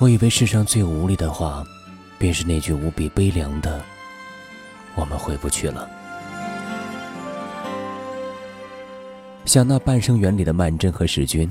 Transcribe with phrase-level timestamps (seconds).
[0.00, 1.62] 我以为世上最无力的话，
[2.18, 3.82] 便是那句无比悲凉的
[4.96, 5.86] “我们回不去了”。
[9.44, 11.50] 想那半生缘里的曼桢和世钧，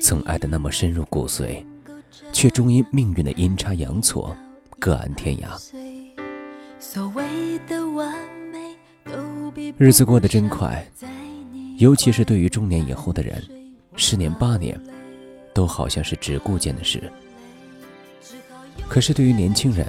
[0.00, 1.64] 曾爱得那么深入骨髓，
[2.32, 4.36] 却终因命运的阴差阳错，
[4.78, 5.48] 各安天涯。
[9.76, 10.86] 日子过得真快，
[11.78, 13.42] 尤其是对于中年以后的人，
[13.96, 14.80] 十年八年，
[15.52, 17.12] 都好像是只顾见的事。
[18.88, 19.86] 可是对于年轻人，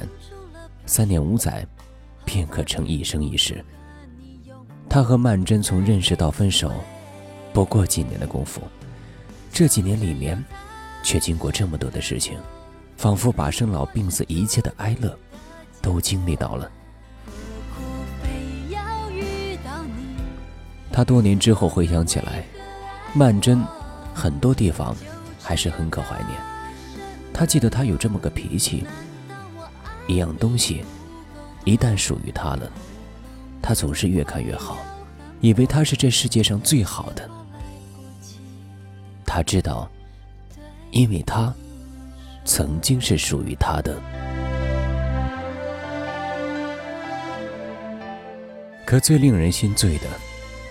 [0.85, 1.65] 三年五载，
[2.23, 3.63] 便可成一生一世。
[4.87, 6.71] 他和曼桢从认识到分手，
[7.53, 8.61] 不过几年的功夫，
[9.51, 10.43] 这几年里面，
[11.01, 12.37] 却经过这么多的事情，
[12.97, 15.17] 仿佛把生老病死一切的哀乐，
[15.81, 16.69] 都经历到了。
[20.91, 22.43] 他多年之后回想起来，
[23.13, 23.65] 曼桢，
[24.13, 24.95] 很多地方，
[25.41, 26.37] 还是很可怀念。
[27.41, 28.85] 他记得他有这么个脾气，
[30.05, 30.85] 一样东西
[31.65, 32.71] 一旦属于他了，
[33.63, 34.77] 他总是越看越好，
[35.39, 37.27] 以为他是这世界上最好的。
[39.25, 39.89] 他知道，
[40.91, 41.51] 因为他
[42.45, 43.99] 曾经是属于他的。
[48.85, 50.05] 可最令人心醉的，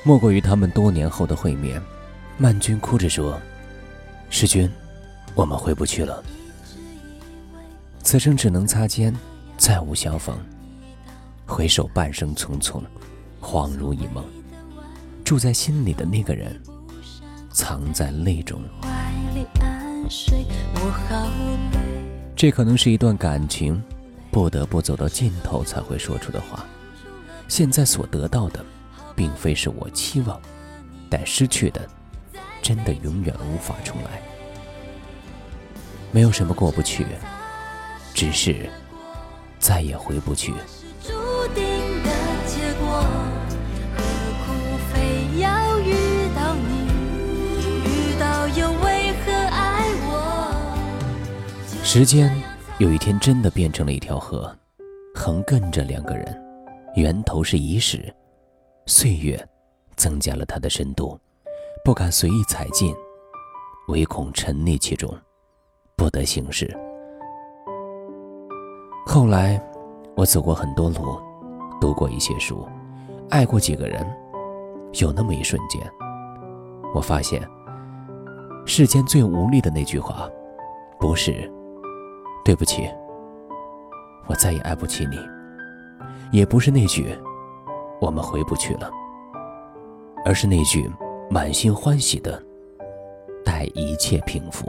[0.04, 1.82] 莫过于他们多年后的会面。
[2.38, 3.40] 曼君哭着说
[4.30, 4.70] ：“世君，
[5.34, 6.22] 我们回不去了。”
[8.10, 9.14] 此生只能擦肩，
[9.56, 10.36] 再无相逢。
[11.46, 12.82] 回首半生匆匆，
[13.40, 14.24] 恍如一梦。
[15.24, 16.60] 住在心里的那个人，
[17.52, 18.60] 藏在泪中。
[22.34, 23.80] 这可能是一段感情
[24.32, 26.66] 不得不走到尽头才会说出的话。
[27.46, 28.64] 现在所得到的，
[29.14, 30.36] 并非是我期望，
[31.08, 31.88] 但失去的，
[32.60, 34.20] 真的永远无法重来。
[36.10, 37.06] 没有什么过不去。
[38.14, 38.68] 只是
[39.58, 40.52] 再也回不去。
[51.82, 52.32] 时间
[52.78, 54.56] 有一天真的变成了一条河，
[55.12, 56.40] 横亘着两个人，
[56.94, 58.14] 源头是遗史，
[58.86, 59.48] 岁月
[59.96, 61.18] 增加了它的深度，
[61.84, 62.94] 不敢随意踩进，
[63.88, 65.12] 唯恐沉溺其中，
[65.96, 66.78] 不得行事。
[69.06, 69.60] 后来，
[70.16, 71.20] 我走过很多路，
[71.80, 72.66] 读过一些书，
[73.28, 74.06] 爱过几个人。
[75.00, 75.80] 有那么一瞬间，
[76.92, 77.40] 我发现，
[78.66, 80.28] 世间最无力的那句话，
[80.98, 81.48] 不是
[82.44, 82.90] “对不起，
[84.26, 85.16] 我再也爱不起你”，
[86.36, 87.16] 也不是那句
[88.00, 88.90] “我们回不去了”，
[90.26, 90.90] 而是那句
[91.30, 92.42] 满心欢喜的
[93.46, 94.66] “待一切平复”。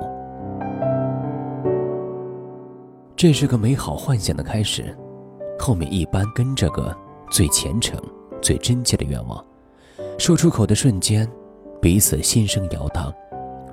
[3.22, 4.98] 这是个美好幻想的开始，
[5.60, 6.92] 后面一般跟着个
[7.30, 8.02] 最虔诚、
[8.42, 9.46] 最真切的愿望。
[10.18, 11.32] 说出口的瞬间，
[11.80, 13.14] 彼此心声摇荡，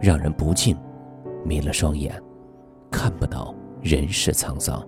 [0.03, 0.77] 让人不禁
[1.47, 2.23] 迷了双眼，
[2.91, 4.87] 看不到人世沧桑。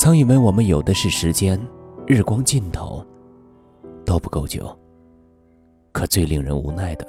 [0.00, 1.56] 曾以为我们有的是时间，
[2.08, 3.06] 日光尽头
[4.04, 4.76] 都不够久。
[5.92, 7.06] 可最令人无奈的，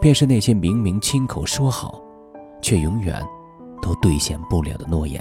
[0.00, 2.02] 便是那些明明亲口说好，
[2.62, 3.22] 却永远
[3.82, 5.20] 都兑现不了的诺言。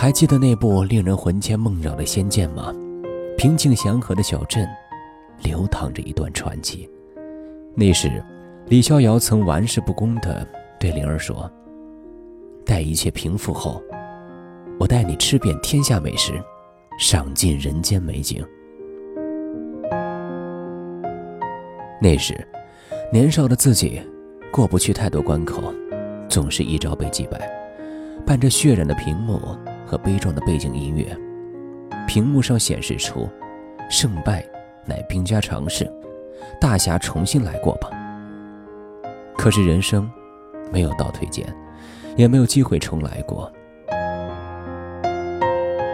[0.00, 2.74] 还记得那部令人魂牵梦绕的《仙剑》吗？
[3.36, 4.66] 平静祥和的小镇，
[5.42, 6.88] 流淌着一段传奇。
[7.74, 8.10] 那时，
[8.64, 11.52] 李逍遥曾玩世不恭地对灵儿说
[12.64, 13.78] ：“待一切平复后，
[14.78, 16.32] 我带你吃遍天下美食，
[16.98, 18.42] 赏尽人间美景。”
[22.00, 22.34] 那时，
[23.12, 24.00] 年少的自己
[24.50, 25.62] 过不去太多关口，
[26.26, 27.38] 总是一朝被击败，
[28.24, 29.38] 伴着血染的屏幕。
[29.90, 31.04] 和悲壮的背景音乐，
[32.06, 33.28] 屏幕上显示出
[33.90, 34.46] “胜败
[34.86, 35.92] 乃兵家常事，
[36.60, 37.90] 大侠重新来过吧。”
[39.36, 40.08] 可是人生
[40.72, 41.44] 没有倒退键，
[42.16, 43.50] 也没有机会重来过。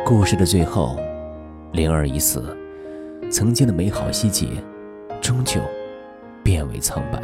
[0.04, 1.00] 故事的最后，
[1.72, 2.54] 灵儿已死，
[3.30, 4.62] 曾经的美好希冀，
[5.22, 5.58] 终究
[6.44, 7.22] 变为苍白。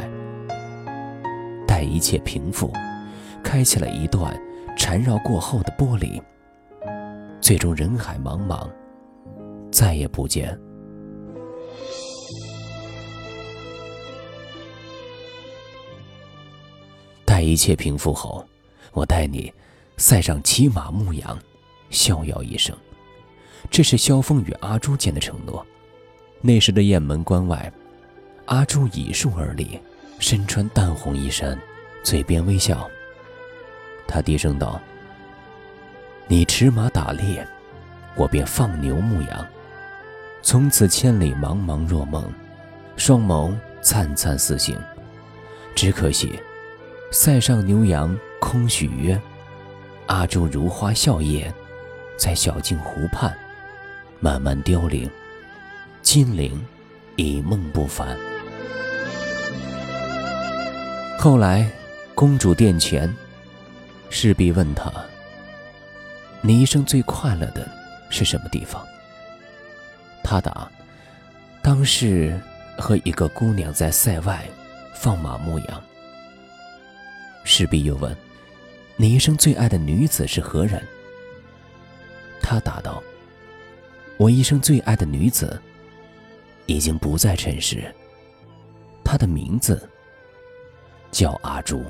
[1.67, 2.73] 待一切平复，
[3.43, 4.35] 开启了一段
[4.75, 6.19] 缠绕过后的玻璃。
[7.43, 8.69] 最终人海茫茫，
[9.69, 10.57] 再也不见。
[17.25, 18.47] 待一切平复后，
[18.93, 19.51] 我带你
[19.97, 21.37] 赛上骑马牧羊，
[21.89, 22.73] 逍遥一生。
[23.69, 25.65] 这是萧峰与阿朱间的承诺。
[26.39, 27.69] 那时的雁门关外，
[28.45, 29.77] 阿朱倚树而立，
[30.17, 31.59] 身穿淡红衣衫，
[32.05, 32.89] 嘴边微笑。
[34.07, 34.79] 他低声道
[36.27, 37.45] ：“你驰马打猎，
[38.15, 39.45] 我便放牛牧羊。
[40.41, 42.31] 从此千里茫茫若梦，
[42.97, 44.77] 双眸灿灿似星。
[45.75, 46.39] 只可惜，
[47.11, 49.19] 塞上牛羊空许约。
[50.07, 51.51] 阿朱如花笑靥，
[52.17, 53.33] 在小径湖畔
[54.19, 55.09] 慢慢凋零。
[56.01, 56.65] 金陵
[57.15, 58.17] 一梦不返。”
[61.19, 61.69] 后来，
[62.15, 63.13] 公主殿前，
[64.09, 64.91] 侍婢问他
[66.45, 67.65] ：“你一生最快乐的
[68.09, 68.85] 是什么地方？”
[70.23, 70.69] 他答
[71.63, 72.39] ：“当是
[72.77, 74.45] 和一个姑娘在塞外
[74.93, 75.83] 放马牧羊。”
[77.45, 78.15] 侍婢又问
[78.95, 80.85] ：“你一生最爱的女子是何人？”
[82.43, 83.01] 他答道
[84.17, 85.59] ：“我一生最爱的女子
[86.65, 87.89] 已经不在尘世，
[89.03, 89.89] 她的名字。”
[91.11, 91.85] 叫阿朱。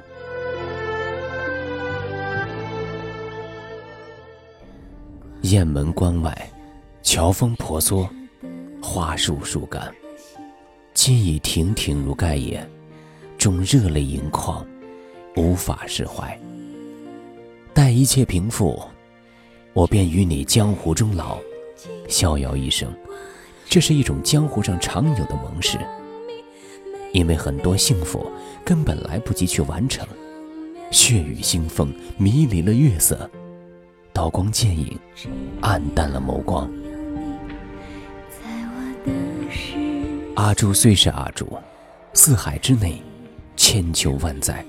[5.44, 6.50] 雁门关外，
[7.02, 8.10] 乔峰婆娑，
[8.82, 9.94] 花树树干。
[10.94, 12.66] 今已亭亭如盖也，
[13.38, 14.66] 终热泪盈眶，
[15.36, 16.40] 无法释怀。
[17.74, 18.82] 待一切平复，
[19.74, 21.38] 我便与你江湖终老，
[22.08, 22.90] 逍遥一生。
[23.68, 25.78] 这是一种江湖上常有的盟誓。
[27.12, 28.32] 因为很多幸福
[28.64, 30.08] 根本来不及去完成，
[30.90, 33.30] 血雨腥风迷离了月色，
[34.14, 34.98] 刀光剑影
[35.60, 36.70] 暗淡了眸光。
[40.36, 41.58] 阿朱虽是阿朱，
[42.14, 43.02] 四海之内，
[43.56, 44.64] 千秋万载，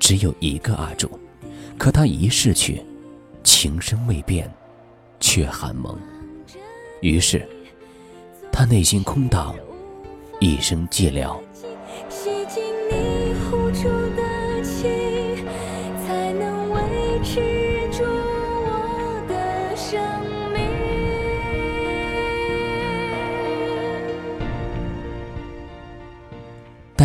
[0.00, 1.08] 只有一个阿朱。
[1.78, 2.82] 可他一逝去，
[3.44, 4.52] 情深未变，
[5.20, 5.96] 却寒盟。
[7.00, 7.48] 于是，
[8.50, 9.54] 他内心空荡，
[10.40, 11.36] 一生寂寥。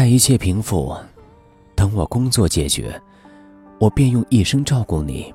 [0.07, 0.95] 待一切平复，
[1.75, 2.98] 等我工作解决，
[3.77, 5.33] 我便用一生照顾你。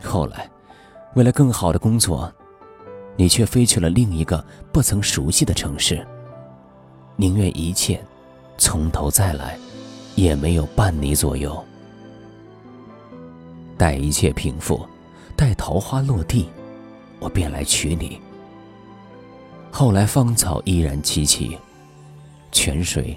[0.00, 0.48] 后来，
[1.16, 2.32] 为了更好的工作，
[3.16, 6.06] 你却飞去了另一个不曾熟悉的城市。
[7.16, 8.00] 宁愿一切
[8.58, 9.58] 从头再来，
[10.14, 11.60] 也没有伴你左右。
[13.76, 14.86] 待一切平复，
[15.34, 16.48] 待桃花落地，
[17.18, 18.20] 我便来娶你。
[19.72, 21.58] 后来芳草依然萋萋。
[22.56, 23.14] 泉水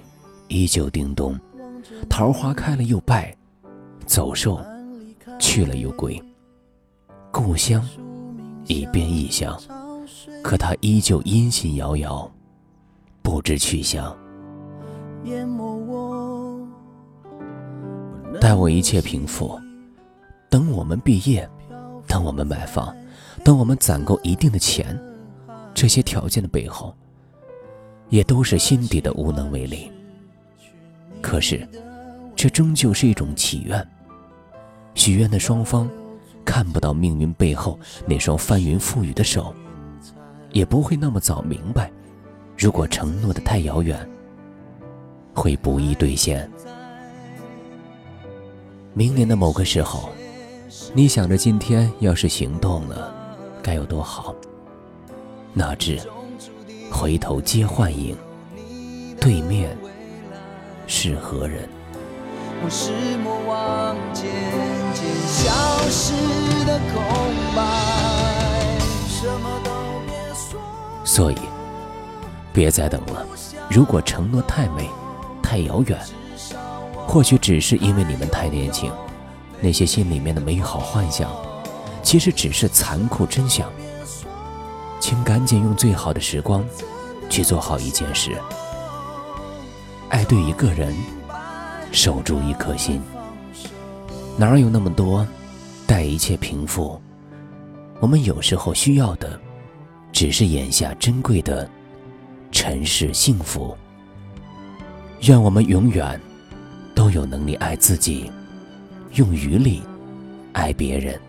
[0.50, 1.40] 依旧叮咚，
[2.10, 3.34] 桃花开了又败，
[4.06, 4.60] 走兽
[5.40, 6.22] 去了又归。
[7.32, 7.82] 故乡
[8.68, 9.58] 已变异乡，
[10.44, 12.30] 可他依旧音信遥遥，
[13.22, 14.14] 不知去向。
[18.42, 19.58] 待我一切平复，
[20.50, 21.50] 等我们毕业，
[22.06, 22.94] 等我们买房，
[23.46, 25.02] 等我们攒够一定的钱，
[25.74, 26.94] 这些条件的背后。
[28.10, 29.92] 也都是心底的无能为力。
[31.22, 31.68] 可是，
[32.36, 33.88] 这终究是一种祈愿。
[34.96, 35.90] 许愿的双方
[36.44, 39.54] 看不到命运背后那双翻云覆雨的手，
[40.52, 41.92] 也不会那么早明白，
[42.58, 44.10] 如果承诺的太遥远，
[45.34, 46.50] 会不易兑现。
[48.94, 50.10] 明年的某个时候，
[50.94, 53.14] 你想着今天要是行动了，
[53.62, 54.36] 该有多好？
[55.54, 56.00] 哪知。
[56.92, 58.16] 回头皆幻影，
[59.20, 59.78] 对面
[60.88, 61.70] 是何人？
[71.06, 71.38] 所以，
[72.52, 73.26] 别再等了。
[73.70, 74.90] 如果承诺太美、
[75.42, 75.98] 太遥远，
[77.08, 78.92] 或许只是因为你们太年轻。
[79.62, 81.30] 那些心里面的美好幻想，
[82.04, 83.70] 其实只是残酷真相。
[85.00, 86.64] 请赶紧用最好的时光，
[87.30, 88.38] 去做好一件事。
[90.10, 90.94] 爱对一个人，
[91.92, 93.02] 守住一颗心。
[94.38, 95.26] 哪有那么多？
[95.88, 97.02] 待一切平复，
[98.00, 99.40] 我们有时候需要的，
[100.12, 101.68] 只是眼下珍贵的
[102.52, 103.76] 尘世幸福。
[105.22, 106.20] 愿我们永远
[106.94, 108.32] 都有能力爱自己，
[109.14, 109.82] 用余力
[110.54, 111.20] 爱别人。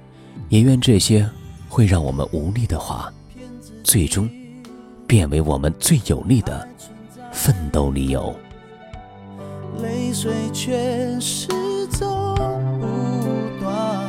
[0.48, 1.28] 也愿这些
[1.68, 3.12] 会让我们无力的话。
[3.90, 4.30] 最终，
[5.04, 6.64] 变为我们最有力的
[7.32, 8.32] 奋斗理由。
[9.82, 11.48] 泪水却始
[11.98, 12.36] 终
[12.78, 12.86] 不
[13.60, 14.06] 断，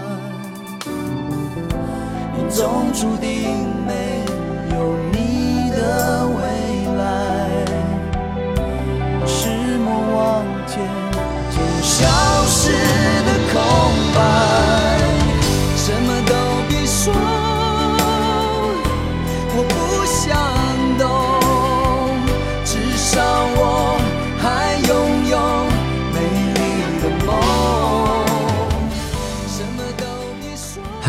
[2.38, 3.42] 命中注定
[3.88, 4.24] 没
[4.70, 5.11] 有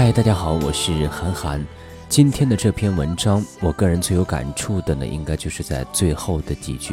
[0.04, 1.64] 嗨，大家好，我是韩寒。
[2.08, 6.92] 今天的这篇文章，我个人最有感触的呢，应该就是在最后的几句。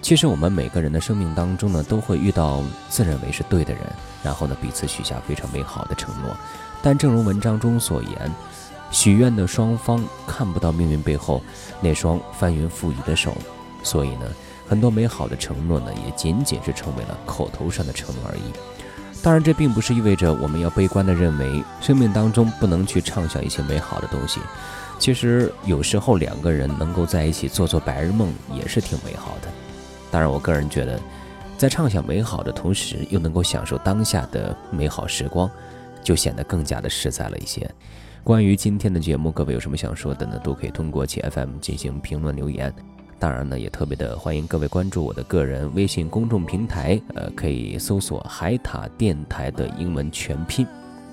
[0.00, 3.82] 其实我们每个人的生命当中呢，都会遇到自认为是对的人，
[4.22, 6.34] 然后呢，彼此许下非常美好的承诺。
[6.82, 8.32] 但正如文章中所言，
[8.90, 11.42] 许愿的双方看不到命运背后
[11.82, 13.36] 那双翻云覆雨的手，
[13.82, 14.26] 所以呢，
[14.66, 18.50] 很多美好的承诺呢，也仅仅是成为了口头上的承诺而已。
[19.24, 24.38] 当然，这并不是意味着我们要悲观地认为生命当中不能去畅想一些美好的东西。
[24.98, 29.48] 其实，有时候两个人能够在一起做做白日梦也是挺美好的。
[30.10, 31.00] 当然，我个人觉得，
[31.56, 35.50] 在畅想美好的同时，又能够享受当下的美好时光，
[36.02, 37.66] 就显得更加的实在了一些。
[38.22, 40.38] 关于今天的节目，各位有什么想说的呢？
[40.44, 42.70] 都可以通过其 FM 进行评论留言。
[43.18, 50.66] 当然呢，也特别的欢迎各位关注我的个人微信公众平台，呃，可以搜索“海塔电台”的英文全拼，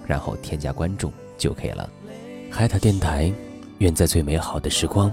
[0.06, 1.90] 然后添加关注就可以了。
[2.50, 3.32] 海塔电台，
[3.78, 5.12] 愿在最美好的时光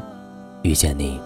[0.62, 1.20] 遇见你。